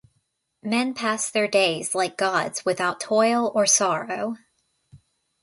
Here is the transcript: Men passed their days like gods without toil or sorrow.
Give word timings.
Men 0.63 0.95
passed 0.95 1.31
their 1.31 1.47
days 1.47 1.93
like 1.93 2.17
gods 2.17 2.65
without 2.65 2.99
toil 2.99 3.51
or 3.53 3.67
sorrow. 3.67 4.35